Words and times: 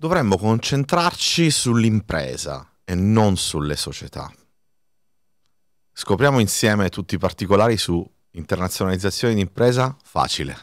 dovremmo 0.00 0.38
concentrarci 0.38 1.50
sull'impresa 1.50 2.70
e 2.84 2.94
non 2.94 3.36
sulle 3.36 3.74
società. 3.74 4.32
Scopriamo 5.92 6.38
insieme 6.38 6.88
tutti 6.88 7.16
i 7.16 7.18
particolari 7.18 7.76
su 7.76 8.08
internazionalizzazione 8.30 9.34
d'impresa 9.34 9.96
facile. 10.00 10.56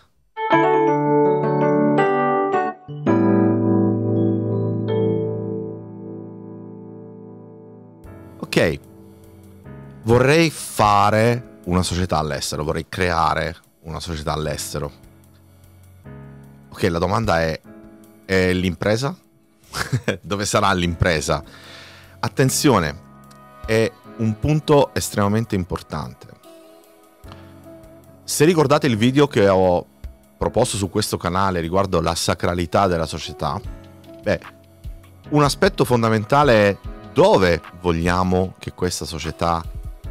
Ok, 8.39 8.79
vorrei 10.03 10.49
fare 10.49 11.59
una 11.65 11.83
società 11.83 12.19
all'estero, 12.19 12.63
vorrei 12.63 12.85
creare 12.87 13.53
una 13.81 13.99
società 13.99 14.31
all'estero. 14.31 14.89
Ok, 16.69 16.83
la 16.83 16.99
domanda 16.99 17.41
è, 17.41 17.59
è 18.23 18.53
l'impresa? 18.53 19.23
Dove 20.21 20.45
sarà 20.45 20.71
l'impresa? 20.73 21.43
Attenzione, 22.19 23.01
è 23.65 23.91
un 24.17 24.39
punto 24.39 24.93
estremamente 24.93 25.55
importante. 25.55 26.27
Se 28.23 28.45
ricordate 28.45 28.87
il 28.87 28.97
video 28.97 29.27
che 29.27 29.47
ho 29.47 29.85
proposto 30.37 30.77
su 30.77 30.89
questo 30.89 31.17
canale 31.17 31.59
riguardo 31.59 32.01
la 32.01 32.15
sacralità 32.15 32.87
della 32.87 33.05
società, 33.05 33.59
beh, 34.21 34.39
un 35.29 35.43
aspetto 35.43 35.85
fondamentale 35.85 36.69
è 36.69 36.77
dove 37.13 37.61
vogliamo 37.81 38.55
che 38.59 38.73
questa 38.73 39.05
società 39.05 39.63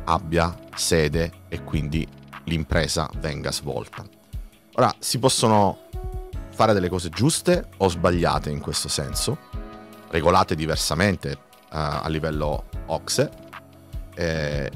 abbia 0.04 0.56
sede 0.74 1.32
e 1.48 1.62
quindi 1.62 2.06
l'impresa 2.44 3.08
venga 3.18 3.52
svolta. 3.52 4.04
Ora, 4.74 4.94
si 4.98 5.18
possono 5.18 5.78
fare 6.50 6.72
delle 6.72 6.88
cose 6.88 7.10
giuste 7.10 7.68
o 7.78 7.88
sbagliate 7.88 8.50
in 8.50 8.60
questo 8.60 8.88
senso, 8.88 9.38
regolate 10.08 10.54
diversamente 10.54 11.30
uh, 11.30 11.36
a 11.70 12.08
livello 12.08 12.64
OXE 12.86 13.30
eh, 14.14 14.70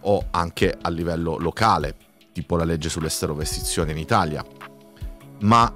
o 0.00 0.26
anche 0.30 0.76
a 0.80 0.88
livello 0.88 1.38
locale, 1.38 1.94
tipo 2.32 2.56
la 2.56 2.64
legge 2.64 2.88
sull'esterovestizione 2.88 3.92
in 3.92 3.98
Italia. 3.98 4.44
Ma 5.40 5.72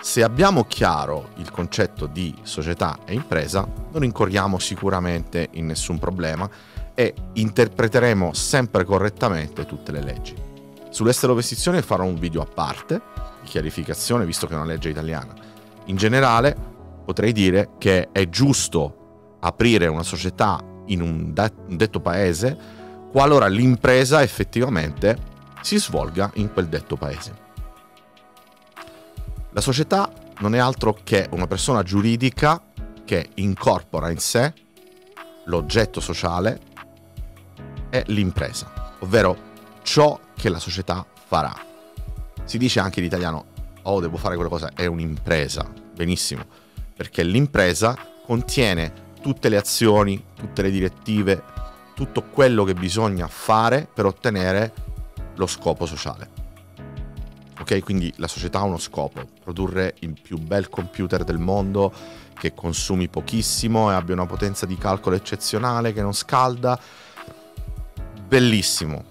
se 0.00 0.22
abbiamo 0.22 0.64
chiaro 0.64 1.30
il 1.36 1.50
concetto 1.50 2.06
di 2.06 2.34
società 2.42 3.00
e 3.04 3.14
impresa, 3.14 3.66
non 3.92 4.04
incorriamo 4.04 4.58
sicuramente 4.58 5.48
in 5.52 5.66
nessun 5.66 5.98
problema 5.98 6.48
e 6.94 7.14
interpreteremo 7.32 8.32
sempre 8.32 8.84
correttamente 8.84 9.66
tutte 9.66 9.92
le 9.92 10.02
leggi. 10.02 10.34
Sull'esterovestizione 10.90 11.82
farò 11.82 12.04
un 12.04 12.18
video 12.18 12.42
a 12.42 12.46
parte, 12.46 13.00
di 13.42 13.48
chiarificazione, 13.48 14.24
visto 14.24 14.46
che 14.46 14.54
è 14.54 14.56
una 14.56 14.64
legge 14.64 14.88
italiana. 14.88 15.34
In 15.86 15.96
generale, 15.96 16.67
potrei 17.08 17.32
dire 17.32 17.70
che 17.78 18.10
è 18.12 18.28
giusto 18.28 19.36
aprire 19.40 19.86
una 19.86 20.02
società 20.02 20.62
in 20.88 21.00
un, 21.00 21.32
detto 21.68 22.00
paese 22.00 22.54
qualora 23.10 23.46
l'impresa 23.46 24.22
effettivamente 24.22 25.16
si 25.62 25.78
svolga 25.78 26.30
in 26.34 26.52
quel 26.52 26.66
detto 26.66 26.96
paese. 26.96 27.34
La 29.52 29.62
società 29.62 30.12
non 30.40 30.54
è 30.54 30.58
altro 30.58 30.98
che 31.02 31.26
una 31.30 31.46
persona 31.46 31.82
giuridica 31.82 32.62
che 33.06 33.30
incorpora 33.36 34.10
in 34.10 34.18
sé 34.18 34.52
l'oggetto 35.46 36.00
sociale 36.00 36.60
e 37.88 38.04
l'impresa, 38.08 38.96
ovvero 38.98 39.34
ciò 39.80 40.20
che 40.36 40.50
la 40.50 40.58
società 40.58 41.06
farà. 41.26 41.56
Si 42.44 42.58
dice 42.58 42.80
anche 42.80 43.00
in 43.00 43.06
italiano, 43.06 43.46
oh 43.84 43.98
devo 43.98 44.18
fare 44.18 44.34
quella 44.34 44.50
cosa, 44.50 44.72
è 44.74 44.84
un'impresa, 44.84 45.72
benissimo, 45.94 46.66
perché 46.98 47.22
l'impresa 47.22 47.96
contiene 48.26 48.92
tutte 49.22 49.48
le 49.48 49.56
azioni, 49.56 50.20
tutte 50.34 50.62
le 50.62 50.70
direttive, 50.72 51.44
tutto 51.94 52.24
quello 52.24 52.64
che 52.64 52.74
bisogna 52.74 53.28
fare 53.28 53.86
per 53.94 54.04
ottenere 54.04 54.74
lo 55.36 55.46
scopo 55.46 55.86
sociale. 55.86 56.28
Ok, 57.60 57.84
quindi 57.84 58.12
la 58.16 58.26
società 58.26 58.58
ha 58.58 58.64
uno 58.64 58.78
scopo, 58.78 59.20
produrre 59.44 59.94
il 60.00 60.18
più 60.20 60.38
bel 60.38 60.68
computer 60.68 61.22
del 61.22 61.38
mondo 61.38 61.92
che 62.34 62.52
consumi 62.52 63.06
pochissimo 63.06 63.92
e 63.92 63.94
abbia 63.94 64.14
una 64.14 64.26
potenza 64.26 64.66
di 64.66 64.76
calcolo 64.76 65.14
eccezionale, 65.14 65.92
che 65.92 66.02
non 66.02 66.12
scalda. 66.12 66.80
Bellissimo, 68.26 69.04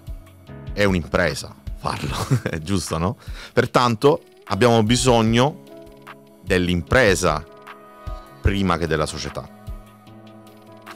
è 0.74 0.84
un'impresa 0.84 1.56
farlo, 1.78 2.14
è 2.44 2.58
giusto, 2.58 2.98
no? 2.98 3.16
Pertanto 3.54 4.20
abbiamo 4.48 4.82
bisogno 4.82 5.62
dell'impresa 6.44 7.56
prima 8.48 8.78
che 8.78 8.86
della 8.86 9.04
società. 9.04 9.46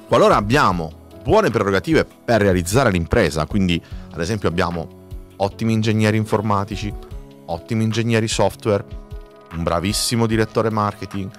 Qualora 0.08 0.36
abbiamo 0.36 0.90
buone 1.22 1.50
prerogative 1.50 2.06
per 2.06 2.40
realizzare 2.40 2.90
l'impresa, 2.90 3.44
quindi 3.44 3.80
ad 4.10 4.20
esempio 4.20 4.48
abbiamo 4.48 4.88
ottimi 5.36 5.74
ingegneri 5.74 6.16
informatici, 6.16 6.92
ottimi 7.44 7.84
ingegneri 7.84 8.26
software, 8.26 8.84
un 9.52 9.62
bravissimo 9.62 10.26
direttore 10.26 10.70
marketing, 10.70 11.30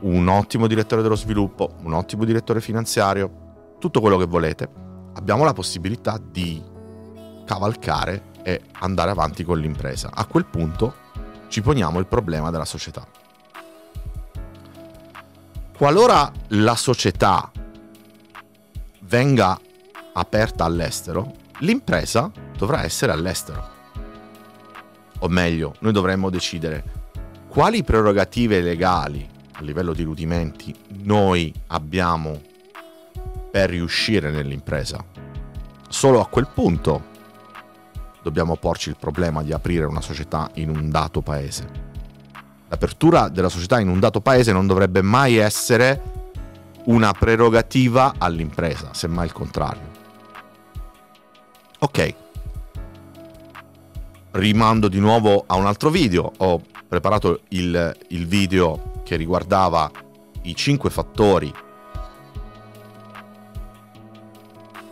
un 0.00 0.28
ottimo 0.28 0.66
direttore 0.66 1.00
dello 1.00 1.14
sviluppo, 1.14 1.76
un 1.84 1.94
ottimo 1.94 2.26
direttore 2.26 2.60
finanziario, 2.60 3.76
tutto 3.78 4.02
quello 4.02 4.18
che 4.18 4.26
volete, 4.26 4.68
abbiamo 5.14 5.42
la 5.44 5.54
possibilità 5.54 6.20
di 6.22 6.62
cavalcare 7.46 8.34
e 8.42 8.60
andare 8.80 9.10
avanti 9.10 9.42
con 9.42 9.58
l'impresa. 9.58 10.10
A 10.12 10.26
quel 10.26 10.44
punto 10.44 10.94
ci 11.48 11.62
poniamo 11.62 11.98
il 11.98 12.06
problema 12.06 12.50
della 12.50 12.66
società. 12.66 13.24
Qualora 15.76 16.32
la 16.48 16.74
società 16.74 17.52
venga 19.00 19.60
aperta 20.14 20.64
all'estero, 20.64 21.34
l'impresa 21.58 22.32
dovrà 22.56 22.82
essere 22.82 23.12
all'estero. 23.12 23.68
O 25.18 25.28
meglio, 25.28 25.74
noi 25.80 25.92
dovremmo 25.92 26.30
decidere 26.30 26.82
quali 27.48 27.84
prerogative 27.84 28.62
legali 28.62 29.28
a 29.52 29.62
livello 29.62 29.92
di 29.92 30.02
rudimenti 30.02 30.74
noi 31.02 31.52
abbiamo 31.66 32.40
per 33.50 33.68
riuscire 33.68 34.30
nell'impresa. 34.30 35.04
Solo 35.90 36.22
a 36.22 36.26
quel 36.26 36.48
punto 36.54 37.04
dobbiamo 38.22 38.56
porci 38.56 38.88
il 38.88 38.96
problema 38.98 39.42
di 39.42 39.52
aprire 39.52 39.84
una 39.84 40.00
società 40.00 40.48
in 40.54 40.70
un 40.70 40.88
dato 40.88 41.20
paese. 41.20 41.85
L'apertura 42.68 43.28
della 43.28 43.48
società 43.48 43.78
in 43.78 43.88
un 43.88 44.00
dato 44.00 44.20
paese 44.20 44.52
non 44.52 44.66
dovrebbe 44.66 45.00
mai 45.00 45.36
essere 45.36 46.14
una 46.86 47.12
prerogativa 47.12 48.14
all'impresa, 48.18 48.92
semmai 48.92 49.26
il 49.26 49.32
contrario. 49.32 49.94
Ok. 51.78 52.14
Rimando 54.32 54.88
di 54.88 54.98
nuovo 54.98 55.44
a 55.46 55.54
un 55.54 55.66
altro 55.66 55.90
video. 55.90 56.32
Ho 56.38 56.60
preparato 56.88 57.42
il, 57.48 57.96
il 58.08 58.26
video 58.26 59.00
che 59.04 59.16
riguardava 59.16 59.90
i 60.42 60.54
5 60.54 60.90
fattori 60.90 61.52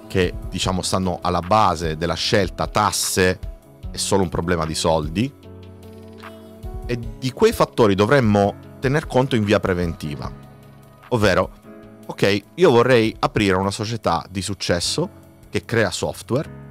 che 0.06 0.32
diciamo 0.48 0.82
stanno 0.82 1.18
alla 1.22 1.40
base 1.40 1.96
della 1.96 2.14
scelta 2.14 2.68
tasse 2.68 3.38
è 3.90 3.96
solo 3.96 4.22
un 4.22 4.28
problema 4.28 4.64
di 4.64 4.74
soldi 4.74 5.32
e 6.86 6.98
di 7.18 7.30
quei 7.32 7.52
fattori 7.52 7.94
dovremmo 7.94 8.54
tener 8.80 9.06
conto 9.06 9.36
in 9.36 9.44
via 9.44 9.60
preventiva. 9.60 10.30
Ovvero 11.08 11.62
ok, 12.06 12.42
io 12.54 12.70
vorrei 12.70 13.14
aprire 13.18 13.56
una 13.56 13.70
società 13.70 14.24
di 14.28 14.42
successo 14.42 15.22
che 15.50 15.64
crea 15.64 15.90
software, 15.90 16.62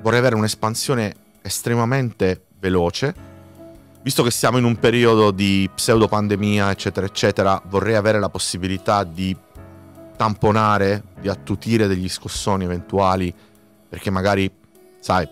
vorrei 0.00 0.18
avere 0.18 0.34
un'espansione 0.34 1.14
estremamente 1.42 2.46
veloce, 2.58 3.14
visto 4.02 4.22
che 4.22 4.30
siamo 4.30 4.58
in 4.58 4.64
un 4.64 4.76
periodo 4.76 5.30
di 5.30 5.68
pseudo 5.74 6.08
pandemia, 6.08 6.70
eccetera, 6.70 7.06
eccetera, 7.06 7.60
vorrei 7.66 7.94
avere 7.94 8.18
la 8.18 8.28
possibilità 8.28 9.04
di 9.04 9.36
tamponare, 10.16 11.02
di 11.20 11.28
attutire 11.28 11.86
degli 11.86 12.08
scossoni 12.08 12.64
eventuali, 12.64 13.32
perché 13.88 14.10
magari, 14.10 14.50
sai, 15.00 15.28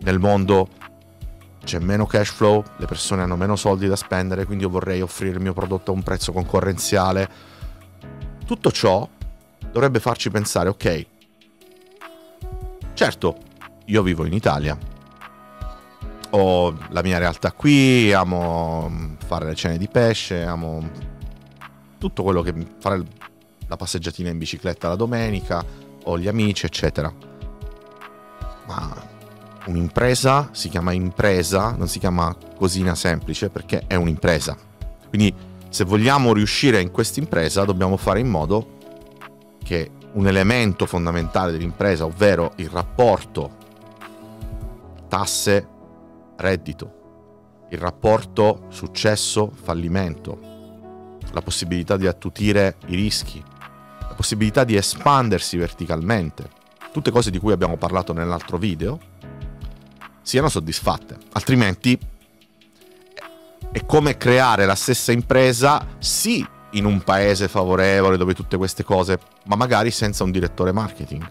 nel 0.00 0.18
mondo 0.18 0.68
c'è 1.64 1.78
meno 1.78 2.06
cash 2.06 2.30
flow, 2.30 2.62
le 2.76 2.86
persone 2.86 3.22
hanno 3.22 3.36
meno 3.36 3.56
soldi 3.56 3.86
da 3.86 3.96
spendere, 3.96 4.44
quindi 4.44 4.64
io 4.64 4.70
vorrei 4.70 5.00
offrire 5.00 5.36
il 5.36 5.40
mio 5.40 5.52
prodotto 5.52 5.90
a 5.90 5.94
un 5.94 6.02
prezzo 6.02 6.32
concorrenziale 6.32 7.50
tutto 8.44 8.70
ciò 8.70 9.08
dovrebbe 9.70 10.00
farci 10.00 10.30
pensare, 10.30 10.68
ok, 10.68 11.06
certo, 12.92 13.36
io 13.86 14.02
vivo 14.02 14.26
in 14.26 14.34
Italia, 14.34 14.76
ho 16.30 16.76
la 16.90 17.02
mia 17.02 17.18
realtà 17.18 17.52
qui, 17.52 18.12
amo 18.12 19.16
fare 19.24 19.46
le 19.46 19.54
cene 19.54 19.78
di 19.78 19.88
pesce, 19.88 20.42
amo 20.44 20.86
tutto 21.98 22.22
quello 22.22 22.42
che 22.42 22.54
fare 22.78 23.02
la 23.66 23.76
passeggiatina 23.76 24.28
in 24.28 24.38
bicicletta 24.38 24.88
la 24.88 24.96
domenica, 24.96 25.64
ho 26.04 26.18
gli 26.18 26.28
amici, 26.28 26.66
eccetera. 26.66 27.10
Ma 28.66 29.01
un'impresa 29.66 30.48
si 30.52 30.68
chiama 30.68 30.92
impresa, 30.92 31.74
non 31.76 31.88
si 31.88 31.98
chiama 31.98 32.34
cosina 32.56 32.94
semplice 32.94 33.50
perché 33.50 33.84
è 33.86 33.94
un'impresa. 33.94 34.56
Quindi 35.08 35.34
Se 35.72 35.84
vogliamo 35.84 36.34
riuscire 36.34 36.82
in 36.82 36.90
questa 36.90 37.18
impresa 37.18 37.64
dobbiamo 37.64 37.96
fare 37.96 38.20
in 38.20 38.28
modo 38.28 38.76
che 39.64 39.90
un 40.12 40.26
elemento 40.26 40.84
fondamentale 40.84 41.50
dell'impresa, 41.50 42.04
ovvero 42.04 42.52
il 42.56 42.68
rapporto 42.68 43.56
tasse-reddito, 45.08 46.92
il 47.70 47.78
rapporto 47.78 48.66
successo-fallimento, 48.68 51.18
la 51.32 51.40
possibilità 51.40 51.96
di 51.96 52.06
attutire 52.06 52.76
i 52.88 52.94
rischi, 52.94 53.42
la 54.00 54.14
possibilità 54.14 54.64
di 54.64 54.76
espandersi 54.76 55.56
verticalmente, 55.56 56.50
tutte 56.92 57.10
cose 57.10 57.30
di 57.30 57.38
cui 57.38 57.52
abbiamo 57.52 57.78
parlato 57.78 58.12
nell'altro 58.12 58.58
video, 58.58 58.98
siano 60.22 60.48
soddisfatte. 60.48 61.18
Altrimenti 61.32 61.98
è 63.70 63.84
come 63.86 64.16
creare 64.16 64.66
la 64.66 64.74
stessa 64.74 65.12
impresa, 65.12 65.86
sì, 65.98 66.46
in 66.72 66.84
un 66.84 67.02
paese 67.02 67.48
favorevole 67.48 68.16
dove 68.16 68.34
tutte 68.34 68.56
queste 68.56 68.84
cose, 68.84 69.18
ma 69.44 69.56
magari 69.56 69.90
senza 69.90 70.24
un 70.24 70.30
direttore 70.30 70.72
marketing, 70.72 71.30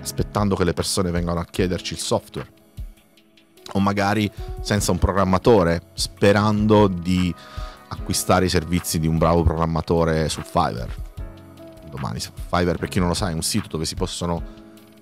aspettando 0.00 0.56
che 0.56 0.64
le 0.64 0.72
persone 0.72 1.10
vengano 1.10 1.40
a 1.40 1.44
chiederci 1.44 1.94
il 1.94 1.98
software. 1.98 2.56
O 3.72 3.80
magari 3.80 4.30
senza 4.62 4.92
un 4.92 4.98
programmatore, 4.98 5.90
sperando 5.92 6.86
di 6.86 7.34
acquistare 7.88 8.46
i 8.46 8.50
servizi 8.50 8.98
di 8.98 9.06
un 9.06 9.18
bravo 9.18 9.42
programmatore 9.42 10.28
su 10.28 10.40
Fiverr. 10.42 10.90
Domani 11.90 12.18
Fiverr, 12.18 12.76
per 12.76 12.88
chi 12.88 12.98
non 12.98 13.08
lo 13.08 13.14
sa, 13.14 13.28
è 13.28 13.34
un 13.34 13.42
sito 13.42 13.68
dove 13.68 13.84
si 13.84 13.94
possono 13.94 14.42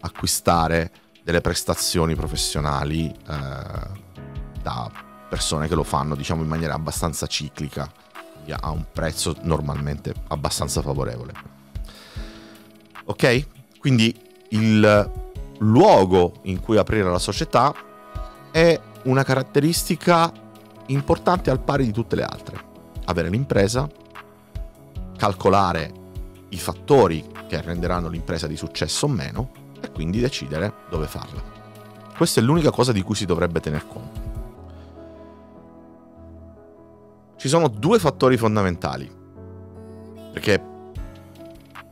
acquistare 0.00 0.90
delle 1.26 1.40
prestazioni 1.40 2.14
professionali 2.14 3.08
eh, 3.08 3.14
da 4.62 4.90
persone 5.28 5.66
che 5.66 5.74
lo 5.74 5.82
fanno, 5.82 6.14
diciamo, 6.14 6.42
in 6.42 6.46
maniera 6.46 6.74
abbastanza 6.74 7.26
ciclica, 7.26 7.90
a 8.48 8.70
un 8.70 8.84
prezzo 8.92 9.34
normalmente 9.42 10.14
abbastanza 10.28 10.80
favorevole. 10.82 11.32
Ok? 13.06 13.46
Quindi 13.80 14.16
il 14.50 15.10
luogo 15.58 16.34
in 16.42 16.60
cui 16.60 16.76
aprire 16.76 17.10
la 17.10 17.18
società 17.18 17.74
è 18.52 18.80
una 19.06 19.24
caratteristica 19.24 20.32
importante 20.86 21.50
al 21.50 21.58
pari 21.58 21.86
di 21.86 21.92
tutte 21.92 22.14
le 22.14 22.22
altre 22.22 22.64
avere 23.06 23.30
l'impresa, 23.30 23.88
calcolare 25.16 25.92
i 26.50 26.58
fattori 26.58 27.26
che 27.48 27.60
renderanno 27.60 28.08
l'impresa 28.08 28.46
di 28.46 28.56
successo 28.56 29.06
o 29.06 29.08
meno 29.08 29.64
quindi 29.96 30.20
decidere 30.20 30.74
dove 30.90 31.06
farla. 31.06 31.42
Questa 32.18 32.38
è 32.38 32.42
l'unica 32.42 32.70
cosa 32.70 32.92
di 32.92 33.00
cui 33.00 33.14
si 33.14 33.24
dovrebbe 33.24 33.60
tener 33.60 33.86
conto. 33.88 34.20
Ci 37.36 37.48
sono 37.48 37.68
due 37.68 37.98
fattori 37.98 38.36
fondamentali, 38.36 39.10
perché 40.34 40.62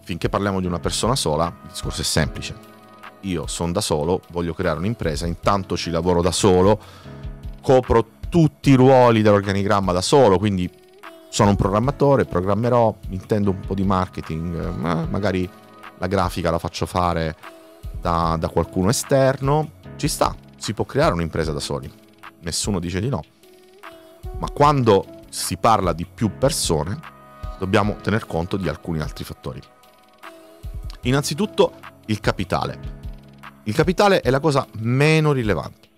finché 0.03 0.29
parliamo 0.29 0.61
di 0.61 0.67
una 0.67 0.81
persona 0.81 1.17
sola, 1.17 1.47
il 1.47 1.71
discorso 1.71 2.03
è 2.03 2.05
semplice. 2.05 2.55
Io 3.21 3.47
sono 3.47 3.73
da 3.73 3.81
solo, 3.81 4.21
voglio 4.33 4.53
creare 4.53 4.81
un'impresa, 4.81 5.25
intanto 5.25 5.75
ci 5.75 5.91
lavoro 5.91 6.21
da 6.21 6.31
solo, 6.31 6.79
copro 7.63 8.07
tutti 8.29 8.69
i 8.69 8.75
ruoli 8.75 9.23
dell'organigramma 9.23 9.93
da 9.93 10.03
solo, 10.03 10.37
quindi 10.37 10.71
sono 11.31 11.49
un 11.49 11.57
programmatore, 11.57 12.27
programmerò, 12.27 12.95
intendo 13.09 13.53
un 13.53 13.61
po' 13.61 13.75
di 13.75 13.85
marketing, 13.85 14.63
eh, 14.63 15.07
magari 15.09 15.49
la 15.97 16.07
grafica 16.07 16.51
la 16.51 16.59
faccio 16.59 16.85
fare 16.85 17.54
da, 18.05 18.37
da 18.39 18.51
qualcuno 18.51 18.91
esterno, 18.91 19.77
ci 19.97 20.09
sta, 20.09 20.37
si 20.59 20.75
può 20.75 20.85
creare 20.85 21.15
un'impresa 21.15 21.53
da 21.53 21.59
soli, 21.59 21.91
nessuno 22.41 22.79
dice 22.79 23.01
di 23.01 23.09
no. 23.09 23.23
Ma 24.37 24.51
quando 24.51 25.23
si 25.31 25.57
parla 25.57 25.95
di 25.95 26.05
più 26.05 26.37
persone, 26.37 27.01
dobbiamo 27.59 27.97
tener 28.03 28.27
conto 28.27 28.59
di 28.59 28.69
alcuni 28.69 29.01
altri 29.01 29.25
fattori. 29.25 29.63
Innanzitutto 31.03 31.73
il 32.07 32.21
capitale. 32.21 32.79
Il 33.63 33.75
capitale 33.75 34.21
è 34.21 34.29
la 34.29 34.41
cosa 34.41 34.67
meno 34.81 35.33
rilevante. 35.33 35.89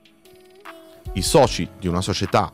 I 1.14 1.22
soci 1.22 1.68
di 1.76 1.88
una 1.88 2.02
società 2.02 2.52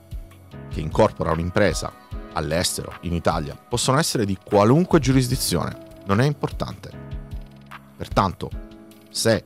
che 0.71 0.81
incorpora 0.81 1.33
un'impresa 1.33 1.93
all'estero, 2.33 2.95
in 3.03 3.13
Italia, 3.13 3.55
possono 3.55 3.99
essere 3.99 4.25
di 4.25 4.39
qualunque 4.43 4.99
giurisdizione, 4.99 5.77
non 6.07 6.23
è 6.23 6.25
importante. 6.25 6.91
Pertanto, 7.95 8.71
se 9.13 9.45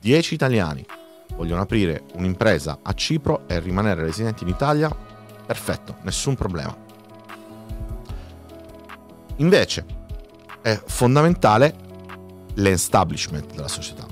10 0.00 0.34
italiani 0.34 0.86
vogliono 1.34 1.62
aprire 1.62 2.04
un'impresa 2.14 2.78
a 2.82 2.94
Cipro 2.94 3.46
e 3.46 3.60
rimanere 3.60 4.02
residenti 4.02 4.44
in 4.44 4.48
Italia, 4.48 4.88
perfetto, 5.46 5.96
nessun 6.02 6.34
problema. 6.34 6.74
Invece, 9.36 9.84
è 10.62 10.80
fondamentale 10.86 11.74
l'establishment 12.54 13.54
della 13.54 13.68
società, 13.68 14.06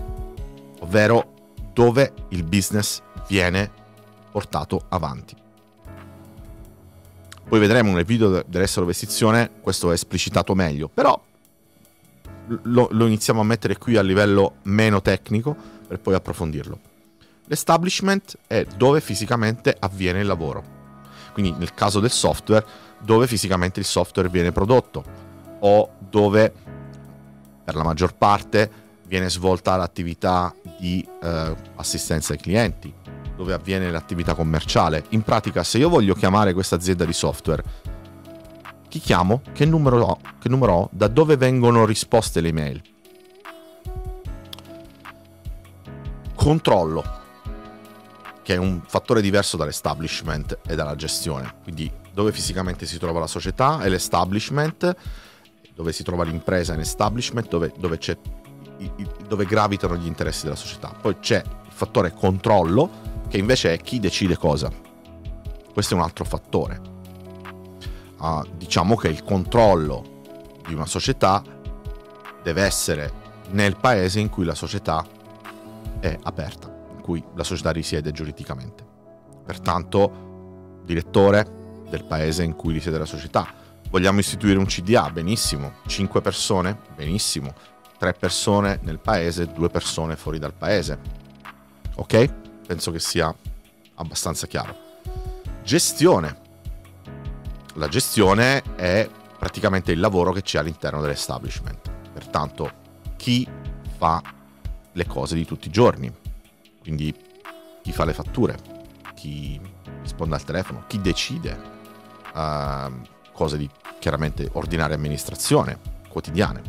ovvero 0.80 1.34
dove 1.72 2.12
il 2.30 2.42
business 2.44 3.00
viene 3.28 3.70
portato 4.30 4.86
avanti. 4.88 5.36
Poi 7.48 7.58
vedremo 7.58 7.92
nel 7.92 8.04
video 8.04 8.42
dell'essere 8.46 8.84
vestizione, 8.84 9.50
questo 9.60 9.90
è 9.90 9.94
esplicitato 9.94 10.54
meglio, 10.54 10.88
però 10.88 11.18
lo, 12.62 12.88
lo 12.90 13.06
iniziamo 13.06 13.40
a 13.40 13.44
mettere 13.44 13.76
qui 13.78 13.96
a 13.96 14.02
livello 14.02 14.56
meno 14.64 15.00
tecnico 15.02 15.56
per 15.86 16.00
poi 16.00 16.14
approfondirlo. 16.14 16.78
L'establishment 17.46 18.38
è 18.46 18.66
dove 18.76 19.00
fisicamente 19.00 19.74
avviene 19.78 20.20
il 20.20 20.26
lavoro. 20.26 20.76
Quindi 21.32 21.54
nel 21.56 21.72
caso 21.72 22.00
del 22.00 22.10
software, 22.10 22.64
dove 23.00 23.26
fisicamente 23.26 23.80
il 23.80 23.86
software 23.86 24.28
viene 24.28 24.52
prodotto 24.52 25.04
o 25.60 25.90
dove 25.98 26.52
per 27.64 27.74
la 27.74 27.84
maggior 27.84 28.14
parte 28.14 28.86
viene 29.06 29.30
svolta 29.30 29.76
l'attività 29.76 30.54
di 30.78 31.06
eh, 31.22 31.56
assistenza 31.76 32.32
ai 32.32 32.38
clienti, 32.38 32.92
dove 33.36 33.54
avviene 33.54 33.90
l'attività 33.90 34.34
commerciale. 34.34 35.04
In 35.10 35.22
pratica, 35.22 35.64
se 35.64 35.78
io 35.78 35.88
voglio 35.88 36.14
chiamare 36.14 36.52
questa 36.52 36.76
azienda 36.76 37.04
di 37.04 37.12
software, 37.12 37.62
chi 38.88 39.00
chiamo? 39.00 39.42
Che 39.52 39.64
numero 39.64 40.02
ho? 40.02 40.18
Che 40.40 40.48
numero 40.48 40.72
ho? 40.72 40.88
Da 40.92 41.08
dove 41.08 41.36
vengono 41.36 41.84
risposte 41.84 42.40
le 42.40 42.48
email? 42.48 42.82
Controllo, 46.34 47.04
che 48.42 48.54
è 48.54 48.56
un 48.56 48.80
fattore 48.86 49.20
diverso 49.20 49.56
dall'establishment 49.56 50.58
e 50.66 50.74
dalla 50.74 50.94
gestione. 50.96 51.54
Quindi 51.62 51.90
dove 52.14 52.32
fisicamente 52.32 52.86
si 52.86 52.98
trova 52.98 53.20
la 53.20 53.26
società 53.26 53.80
è 53.80 53.88
l'establishment, 53.88 54.96
dove 55.74 55.92
si 55.92 56.02
trova 56.02 56.24
l'impresa 56.24 56.72
è 56.72 56.76
l'establishment, 56.76 57.48
dove, 57.48 57.72
dove, 57.76 57.98
dove 59.28 59.44
gravitano 59.44 59.96
gli 59.96 60.06
interessi 60.06 60.44
della 60.44 60.56
società. 60.56 60.94
Poi 61.00 61.18
c'è 61.20 61.42
il 61.44 61.72
fattore 61.72 62.12
controllo, 62.12 62.90
che 63.28 63.36
invece 63.36 63.74
è 63.74 63.78
chi 63.78 64.00
decide 64.00 64.36
cosa. 64.36 64.72
Questo 65.72 65.94
è 65.94 65.96
un 65.96 66.02
altro 66.02 66.24
fattore. 66.24 66.96
Uh, 68.18 68.44
diciamo 68.56 68.96
che 68.96 69.08
il 69.08 69.22
controllo 69.22 70.60
di 70.66 70.74
una 70.74 70.86
società 70.86 71.42
deve 72.42 72.62
essere 72.62 73.26
nel 73.50 73.76
paese 73.76 74.20
in 74.20 74.28
cui 74.28 74.44
la 74.44 74.54
società 74.54 75.06
è 76.00 76.18
aperta, 76.22 76.68
in 76.94 77.00
cui 77.00 77.22
la 77.34 77.44
società 77.44 77.70
risiede 77.70 78.12
giuridicamente. 78.12 78.84
Pertanto, 79.44 80.82
direttore 80.84 81.84
del 81.88 82.04
paese 82.04 82.42
in 82.42 82.54
cui 82.54 82.72
risiede 82.72 82.98
la 82.98 83.04
società. 83.04 83.46
Vogliamo 83.90 84.18
istituire 84.18 84.58
un 84.58 84.66
CDA? 84.66 85.10
Benissimo. 85.10 85.74
5 85.86 86.20
persone? 86.20 86.78
Benissimo. 86.94 87.54
3 87.98 88.12
persone 88.12 88.78
nel 88.82 88.98
paese, 88.98 89.46
2 89.46 89.68
persone 89.70 90.16
fuori 90.16 90.38
dal 90.38 90.52
paese. 90.52 90.98
Ok? 91.96 92.46
penso 92.68 92.90
che 92.90 93.00
sia 93.00 93.34
abbastanza 93.94 94.46
chiaro. 94.46 94.76
Gestione. 95.62 96.46
La 97.78 97.86
gestione 97.86 98.74
è 98.74 99.08
praticamente 99.38 99.92
il 99.92 100.00
lavoro 100.00 100.32
che 100.32 100.42
c'è 100.42 100.58
all'interno 100.58 101.00
dell'establishment. 101.00 101.88
Pertanto, 102.12 102.72
chi 103.16 103.46
fa 103.96 104.20
le 104.90 105.06
cose 105.06 105.36
di 105.36 105.44
tutti 105.44 105.68
i 105.68 105.70
giorni? 105.70 106.12
Quindi 106.80 107.14
chi 107.80 107.92
fa 107.92 108.04
le 108.04 108.14
fatture, 108.14 108.58
chi 109.14 109.60
risponde 110.02 110.34
al 110.34 110.42
telefono, 110.42 110.86
chi 110.88 111.00
decide 111.00 111.56
uh, 112.34 112.92
cose 113.32 113.56
di 113.56 113.70
chiaramente 114.00 114.48
ordinaria 114.54 114.96
amministrazione, 114.96 115.78
quotidiane. 116.08 116.62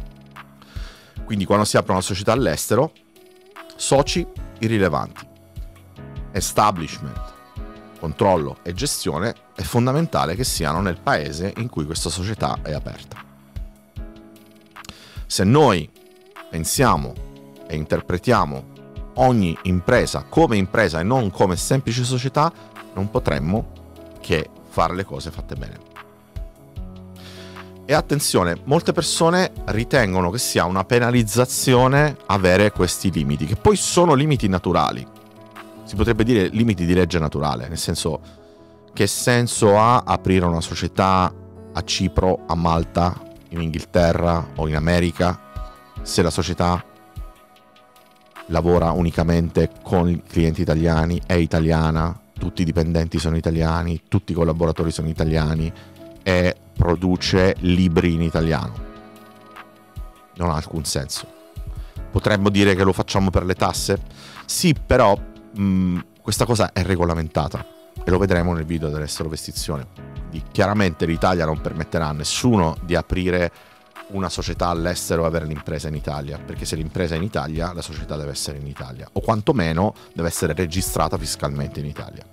Quindi 1.25 1.45
quando 1.45 1.65
si 1.65 1.77
apre 1.77 1.93
una 1.93 2.01
società 2.01 2.33
all'estero, 2.33 2.93
soci 3.75 4.27
irrilevanti, 4.59 5.27
establishment, 6.33 7.37
controllo 7.99 8.57
e 8.63 8.73
gestione 8.73 9.35
è 9.53 9.61
fondamentale 9.61 10.35
che 10.35 10.43
siano 10.43 10.81
nel 10.81 10.99
paese 10.99 11.53
in 11.57 11.69
cui 11.69 11.85
questa 11.85 12.09
società 12.09 12.59
è 12.63 12.73
aperta. 12.73 13.17
Se 15.27 15.43
noi 15.43 15.87
pensiamo 16.49 17.13
e 17.67 17.75
interpretiamo 17.75 18.77
ogni 19.15 19.55
impresa 19.63 20.25
come 20.27 20.57
impresa 20.57 20.99
e 20.99 21.03
non 21.03 21.29
come 21.29 21.55
semplice 21.55 22.03
società, 22.03 22.51
non 22.93 23.11
potremmo 23.11 23.71
che 24.21 24.49
fare 24.69 24.95
le 24.95 25.03
cose 25.03 25.29
fatte 25.29 25.55
bene. 25.55 25.87
E 27.85 27.93
attenzione, 27.93 28.55
molte 28.65 28.91
persone 28.91 29.51
ritengono 29.65 30.29
che 30.29 30.37
sia 30.37 30.65
una 30.65 30.83
penalizzazione 30.83 32.17
avere 32.27 32.71
questi 32.71 33.11
limiti, 33.11 33.45
che 33.45 33.55
poi 33.55 33.75
sono 33.75 34.13
limiti 34.13 34.47
naturali. 34.47 35.05
Si 35.89 35.95
potrebbe 35.95 36.23
dire 36.23 36.49
limiti 36.49 36.85
di 36.85 36.93
legge 36.93 37.17
naturale, 37.17 37.67
nel 37.67 37.79
senso 37.79 38.21
che 38.93 39.07
senso 39.07 39.79
ha 39.79 40.03
aprire 40.05 40.45
una 40.45 40.61
società 40.61 41.33
a 41.73 41.83
Cipro, 41.83 42.45
a 42.45 42.53
Malta, 42.53 43.19
in 43.49 43.61
Inghilterra 43.61 44.49
o 44.57 44.67
in 44.67 44.75
America 44.75 45.39
se 46.03 46.21
la 46.21 46.29
società 46.29 46.85
lavora 48.49 48.91
unicamente 48.91 49.71
con 49.81 50.21
clienti 50.27 50.61
italiani, 50.61 51.19
è 51.25 51.33
italiana, 51.33 52.15
tutti 52.37 52.61
i 52.61 52.65
dipendenti 52.65 53.17
sono 53.17 53.35
italiani, 53.35 54.03
tutti 54.07 54.33
i 54.33 54.35
collaboratori 54.35 54.91
sono 54.91 55.07
italiani 55.07 55.73
e 56.21 56.55
produce 56.77 57.55
libri 57.61 58.13
in 58.13 58.21
italiano. 58.21 58.73
Non 60.35 60.51
ha 60.51 60.55
alcun 60.57 60.85
senso. 60.85 61.25
Potremmo 62.11 62.49
dire 62.49 62.75
che 62.75 62.83
lo 62.83 62.93
facciamo 62.93 63.31
per 63.31 63.43
le 63.43 63.55
tasse? 63.55 63.99
Sì, 64.45 64.73
però 64.73 65.17
mh, 65.55 65.99
questa 66.21 66.45
cosa 66.45 66.71
è 66.71 66.83
regolamentata 66.83 67.65
e 68.03 68.09
lo 68.09 68.17
vedremo 68.17 68.53
nel 68.53 68.65
video 68.65 68.89
dell'estero 68.89 69.29
vestizione. 69.29 69.87
chiaramente 70.51 71.05
l'Italia 71.05 71.45
non 71.45 71.59
permetterà 71.61 72.07
a 72.07 72.13
nessuno 72.13 72.77
di 72.81 72.95
aprire 72.95 73.51
una 74.11 74.29
società 74.29 74.67
all'estero 74.67 75.23
e 75.23 75.27
avere 75.27 75.45
l'impresa 75.45 75.87
in 75.87 75.95
Italia, 75.95 76.37
perché 76.37 76.65
se 76.65 76.75
l'impresa 76.75 77.13
è 77.13 77.17
in 77.17 77.23
Italia, 77.23 77.73
la 77.73 77.81
società 77.81 78.15
deve 78.15 78.31
essere 78.31 78.57
in 78.57 78.65
Italia, 78.65 79.07
o 79.11 79.21
quantomeno 79.21 79.93
deve 80.13 80.29
essere 80.29 80.53
registrata 80.53 81.17
fiscalmente 81.17 81.79
in 81.79 81.85
Italia. 81.85 82.23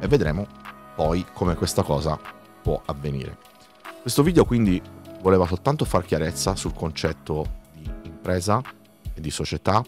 E 0.00 0.06
vedremo 0.06 0.46
poi 0.94 1.24
come 1.32 1.54
questa 1.54 1.82
cosa 1.82 2.18
può 2.62 2.80
avvenire. 2.84 3.36
Questo 4.00 4.22
video 4.22 4.44
quindi 4.44 4.80
voleva 5.20 5.46
soltanto 5.46 5.84
far 5.84 6.04
chiarezza 6.04 6.54
sul 6.54 6.72
concetto 6.72 7.46
di 7.72 7.90
impresa 8.02 8.60
e 9.14 9.20
di 9.20 9.30
società, 9.30 9.84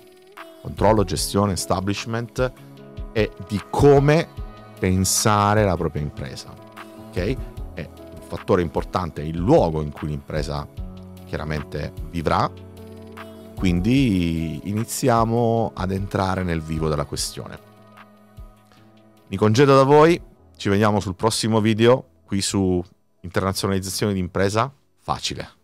controllo, 0.60 1.04
gestione, 1.04 1.52
establishment 1.52 2.52
e 3.12 3.32
di 3.48 3.60
come 3.70 4.28
pensare 4.78 5.64
la 5.64 5.76
propria 5.76 6.02
impresa. 6.02 6.54
Ok? 7.08 7.16
E 7.16 7.38
un 7.76 8.26
fattore 8.26 8.62
importante 8.62 9.22
è 9.22 9.24
il 9.24 9.36
luogo 9.36 9.82
in 9.82 9.90
cui 9.90 10.08
l'impresa 10.08 10.66
chiaramente 11.26 11.92
vivrà. 12.10 12.50
Quindi 13.54 14.68
iniziamo 14.68 15.72
ad 15.74 15.92
entrare 15.92 16.42
nel 16.42 16.62
vivo 16.62 16.88
della 16.88 17.04
questione. 17.04 17.58
Mi 19.28 19.36
congedo 19.36 19.76
da 19.76 19.84
voi, 19.84 20.20
ci 20.56 20.68
vediamo 20.68 20.98
sul 20.98 21.14
prossimo 21.14 21.60
video 21.60 22.04
qui 22.24 22.40
su 22.40 22.82
internazionalizzazione 23.20 24.12
di 24.12 24.18
impresa 24.18 24.72
facile. 24.98 25.59